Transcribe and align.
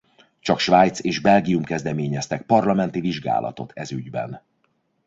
Csak 0.39 0.59
Svájc 0.59 0.99
és 0.99 1.19
Belgium 1.21 1.63
kezdeményeztek 1.63 2.41
parlamenti 2.45 2.99
vizsgálatot 2.99 3.71
ez 3.75 3.91
ügyben. 3.91 4.41